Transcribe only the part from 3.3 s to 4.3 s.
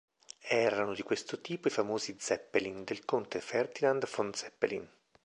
Ferdinand